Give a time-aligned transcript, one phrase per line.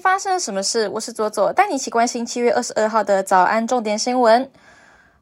[0.00, 0.88] 发生了什么事？
[0.90, 4.50] 我是左左，带你一起关心七月二十二号的早安重点新闻。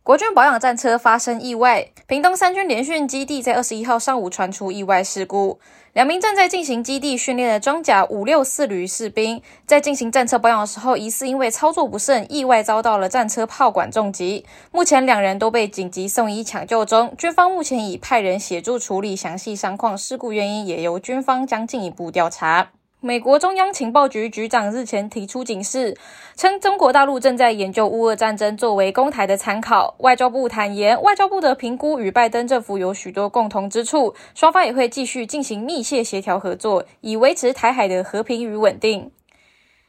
[0.03, 5.59] 国军保养战车发生意外，屏东三军联训基地在二十一号上午传出意外事故，
[5.95, 14.47] 两名正在进行基地训练的装甲五六四旅士兵，在进行战车保养的时候，疑似因为操作不慎，意外遭到了战车炮管重击。
[14.71, 22.69] 目前两人都被紧急送医抢救中，军方目前已派人协助处理详细伤况，事故原因也由军方将进一步调查。
[23.07, 25.97] 美国中央情报局局长日前提出警示，
[26.35, 29.95] 称中国大陆正在研究乌俄战争作为攻台的参考。
[29.99, 39.13] 外交部坦言，外交部的评估与拜登政府有许多共同之处，双方也会继续进行密切协调合作，以维持台海的和平与稳定。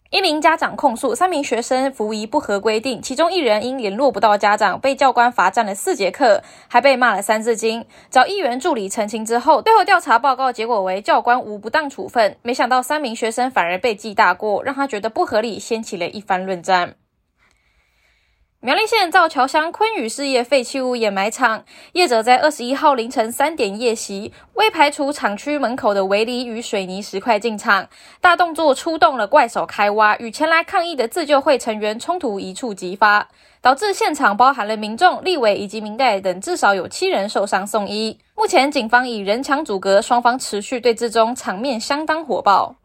[0.10, 7.86] 一名家长控诉三名学生服仪不合规定，其中一人因联络不到家长，被教官罚站了四节课，还被骂了三字经。
[8.10, 12.38] 找议员助理澄清之后，最后调查报告结果为教官无不当处分。
[12.42, 16.96] 没想到三名学生反而被记大过，让他觉得不合理，掀起了一番论战。
[18.60, 27.88] 苗栗县造桥乡昆宇事业废弃物掩埋场业者在二十一号凌晨三点夜袭，为排除厂区门口的围篱与水泥石块进场，
[28.20, 33.28] 大动作出动了怪手开挖，与前来抗议的自救会成员冲突一触即发，
[33.62, 38.18] 导致现场包含了民众、立委以及民代等至少有七人受伤送医。
[38.36, 42.76] 目前警方以人墙阻隔，双方持续对峙中，场面相当火爆。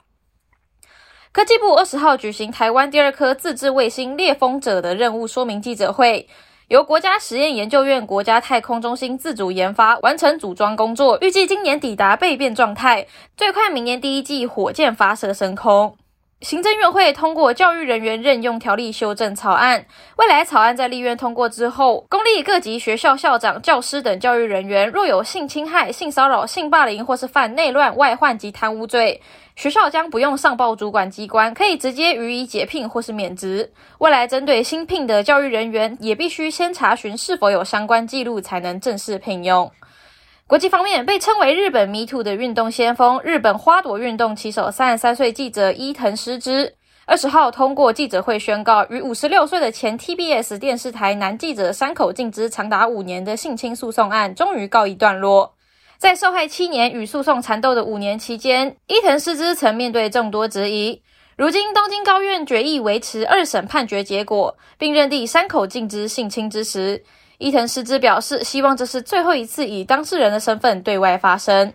[1.33, 6.29] 科技部二十号举行台湾第二颗自制卫星“猎风者”的任务说明记者会，
[6.69, 15.97] 由国家实验研究院国家太空中心自主研发，完成组装工作，预计今年抵达备变状态，最快明年第一季火箭发射升空。
[16.43, 29.23] 行政院会通过教育人员任用条例修正草案，未来草案在立院通过之后，公立各级学校校长、教师等教育人员若有性侵害、性骚扰、性霸凌或是犯内乱、外患及贪污罪，
[29.55, 33.71] 学校将不用上报主管机关，可以直接予以解聘或是免职。
[33.99, 39.71] 未来针对新聘的教育人员，也必须先查询是否有相关记录，才能正式聘用。
[40.47, 46.75] 国际方面，被称为日本 Me Too 的运动先锋，日本花朵运动旗手三十三岁记者伊藤诗织，
[47.07, 55.55] 二十号通过记者会宣告，与五十六岁的前 TBS 电视台男记者山口敬之长达五年的性侵诉讼案终于告一段落。
[55.97, 61.01] 在受害七年与诉讼缠斗的五年期间，伊藤诗织曾面对众多质疑。
[61.39, 67.03] 如今，东京高院决议维持二审判决结果，并认定山口敬之性侵之时。
[67.43, 71.73] 伊藤诗织表示，希望这是最后一次以当事人的身份对外发声。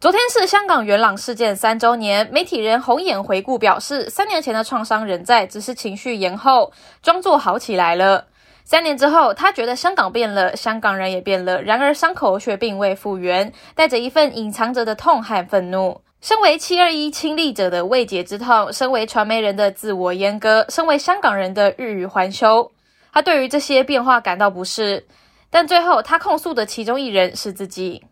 [0.00, 8.26] 昨天是香港元朗事件三周年，媒体人红眼回顾表示，三年前的创伤仍在，只是情绪延后，装作好起来了。
[8.64, 16.00] 三年之后，他觉得香港变了，香港人也变了，然而伤口却并未复原，带着一份隐藏着的痛和愤怒。
[16.20, 22.72] 身为七二一亲历者的未解之痛，身为传媒人的自我阉割，身为香港人的日语还休。
[23.14, 25.06] 他对于这些变化感到不适，
[25.48, 28.02] 但最后他控诉的其中一人是自己。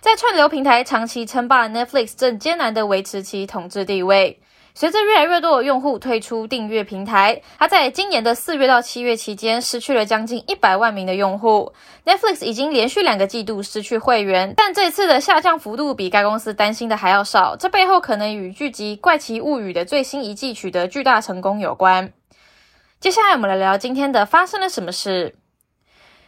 [0.00, 4.40] 在串流平台长期称霸的，Netflix 正艰难地维持其统治地位。
[4.74, 11.72] 随着越来越多的用户退出订阅平台，它在今年的四月到七月期间失去了将近一百万名的用户。
[12.04, 17.56] Netflix 已经连续两个季度失去会员，但这次的下降幅度比该公司担心的还要少。
[17.56, 22.12] 这背后可能与剧集《怪奇物语》的最新一季取得巨大成功有关。
[23.00, 25.36] 接下来我们来聊今天的发生了什么事。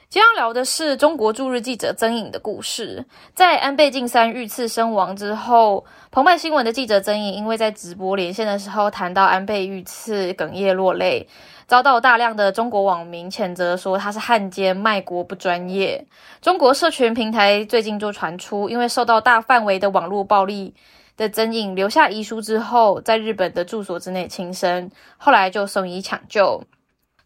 [0.08, 3.04] 今天要聊的是中国驻日记者曾颖的故事。
[3.34, 11.28] 在安倍晋三遇刺身亡之后，澎湃新闻的记者曾颖因为在直播连线的时候谈到安倍遇刺，哽咽落泪，
[11.66, 16.06] 遭到大量的中国网民谴责说他是汉奸、卖国不专业。
[16.41, 20.72] 中国社群平台最近就传出，因为受到大范围的网络暴力。
[21.20, 26.64] 的曾颖留下遗书之后，在日本的住所之内轻生，后来就送医抢救。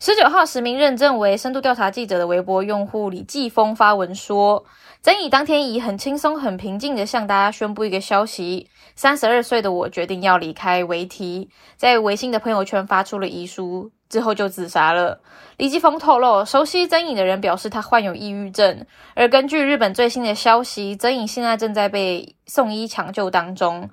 [0.00, 4.64] 十九号实名认证为深度调查记者的微博用户李继峰发文说，
[5.04, 13.90] 曾颖当天以很轻松、很平静的向大家宣布一个消息：三十二岁的我决定要离开为题，在微信的朋友圈发出了遗书。
[14.08, 15.20] 之后就自杀了。
[15.58, 23.90] 李继峰透露，熟悉曾颖的人表示他患有抑郁症，而根据日本最新的消息，曾颖现在正在被送医抢救当中。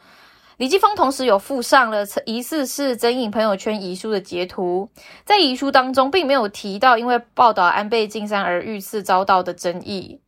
[0.56, 4.90] 李继峰同时有附上了疑似是曾颖朋友圈遗书的截图，
[5.26, 10.22] 在遗书当中并没有提到因为报道安倍晋三而遇刺遭到的争议。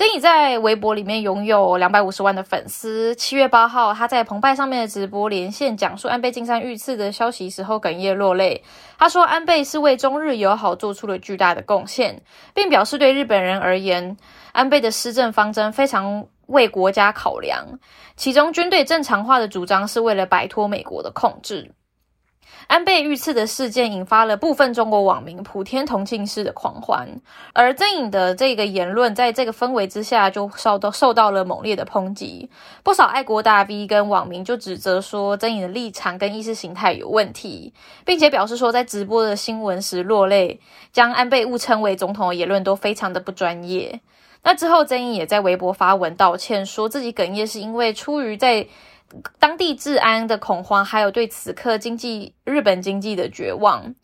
[0.00, 3.14] 曾颖在微博里面拥有两百五十万的粉丝。
[3.16, 8.64] 七月八号，他在澎湃上面的直播连线讲述安倍晋三遇刺的消息时候，哽咽落泪。
[8.98, 12.22] 他说：“安倍是为中日友好做出了巨大的贡献，
[12.54, 14.16] 并表示对日本人而言，
[14.52, 17.78] 安倍的施政方针非常为国家考量，
[18.16, 21.72] 其中军队正常化的主张是为了摆脱美国的控制。
[22.66, 27.08] 安倍遇刺的事件引发了部分中国网民普天同庆式的狂欢，
[27.52, 32.48] 而曾颖的这个言论在这个氛围之下就受到受到了猛烈的抨击。
[32.84, 37.72] 不少爱国大 V 跟网民就指责说曾颖的立场跟意识形态有问题，
[38.04, 40.60] 并且表示说在直播的新闻时落泪，
[40.92, 44.00] 将安倍误称为总统的言论都非常的不专业。
[44.44, 48.68] 那之后，曾颖也在微博发文道歉，说自己哽咽是因为出于在。
[49.38, 53.94] 当地治安的恐慌，还有对此刻经济日本经济的绝望，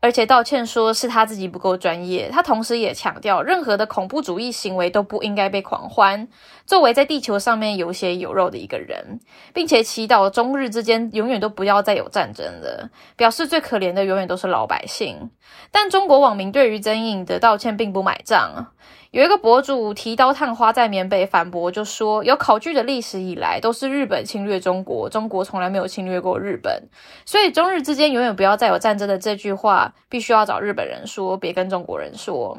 [0.00, 2.28] 而且道歉说是他自己不够专业。
[2.32, 6.26] 他同时也强调，任何的恐怖主义行为都不应该被狂欢。
[6.66, 9.20] 作为在地球上面有血有肉的一个人，
[9.54, 15.30] 并且祈祷中日之间永远都不要再有战争了，表示最可怜的永远都是老百姓。
[15.70, 18.72] 但中国网民对于曾颖的道歉并不买账。
[19.12, 26.88] 有一个博主提刀探花在缅北反驳，就说有考据的历史以来都是日本侵略中国，中国从来没有侵略过日本，
[27.26, 32.56] 所以中日之间永远不要再有战争的这句话，必须要找日本人说，别跟中国人说。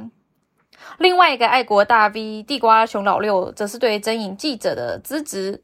[1.00, 5.64] 另外一个爱国大 V 地瓜熊老六则是对真影记者的资质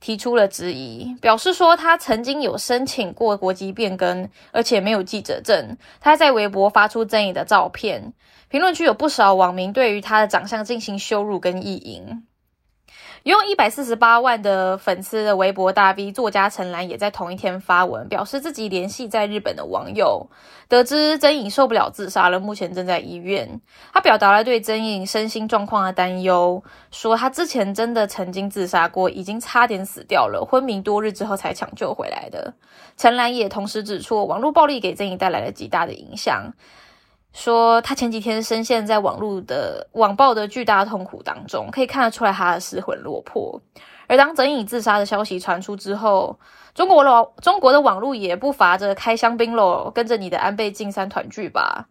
[0.00, 5.76] 提出了质疑，表示说他曾经有申请过国籍变更，而且没有记者证。
[6.00, 8.12] 他在微博发出争议的照片。
[8.48, 12.24] 评论区有不少网民对于他的长相进行羞辱跟意淫。
[13.28, 20.30] 拥有一百四十八万的粉丝的微博大 V 作家陈岚也在同一天发文，表示自己联系在日本的网友，
[20.66, 23.60] 得知曾颖受不了自杀了，目前正在医院。
[23.92, 32.54] 他表达了对曾颖身心状况的担忧，说他之前真的曾经自杀过，已经差点死掉了，昏迷多日之后才抢救回来的。
[32.96, 36.54] 陈岚也同时指出，网络暴力给曾颖带来了极大的影响。
[37.32, 43.60] 说他前几天深陷在网络的网暴的巨大痛苦当中，可以看得出来他的失魂落魄。
[44.06, 46.38] 而当曾颖自杀的消息传出之后，
[46.74, 51.88] 中国的中国的网络也不乏着开香槟喽，跟着你的安倍晋三团聚吧，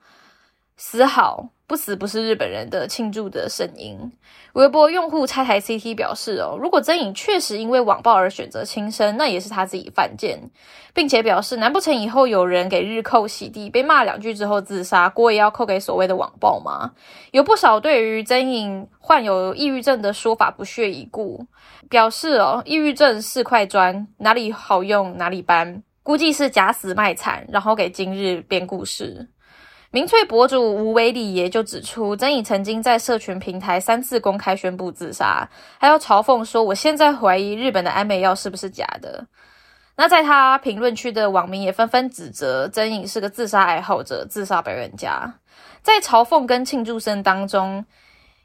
[0.76, 1.50] 死好。
[1.68, 4.00] 不死不是日本人的庆祝的声音。
[4.54, 10.40] 微博用户拆台 CT 表示：“哦，如果曾颖确实因为网暴而选择轻生，那也是他自己犯贱，
[10.94, 16.94] 并且表示，难不成以后有人给日寇洗地，被骂两句之后自杀，锅也要扣给所谓的网暴吗？”
[17.32, 21.46] 有不少对于曾颖患有抑郁症的说法不屑一顾，
[21.90, 29.28] 表示：“哦，抑郁症是块砖，哪里好用哪里搬，估计是假死卖惨，然后给今日编故事。”
[29.92, 35.48] 名粹博主吴伟礼也就指出，曾颖曾经在社群平台三次公开宣布自杀，
[35.80, 39.26] 还有嘲讽说：“我现在怀疑日本的安眠药是不是假的。”
[39.96, 45.34] 那在他评论区的网民也纷纷指责曾颖是个自杀爱好者、自杀表演家。
[45.82, 47.84] 在嘲讽跟庆祝声当中，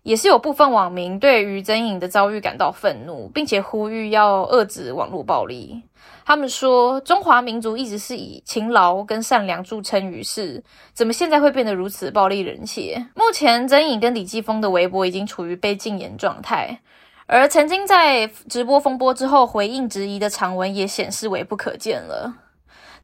[0.02, 5.82] 也是有部分网民对于曾颖的遭遇感到愤怒，并且呼吁要遏制网络暴力。
[6.24, 10.62] 他们说，中华民族一直是以勤劳跟善良著称于世，
[10.92, 13.06] 怎么现在会变得如此暴力人血？
[13.14, 16.80] 目前，曾颖跟李继峰的微博已经处于被禁言状态，
[17.26, 22.32] 而曾经在直播风波之后回应质疑的长文也显示为不可见了。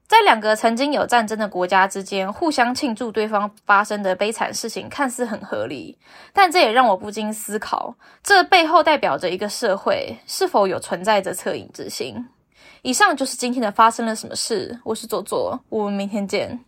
[0.09, 5.99] 在两个曾经有战争的国家之间互相庆祝对方发生的悲惨事情，看似很合理，
[6.33, 12.27] 但这也让我不禁思考：这背后代表着一个社会是否有存在着恻隐之心？
[12.81, 14.81] 以上就是今天的发生了什么事。
[14.83, 16.59] 我是左左，我们明天见。